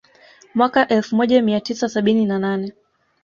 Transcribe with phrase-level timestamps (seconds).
[0.55, 2.73] Mwaka elfu moja mia tisa sabini na nane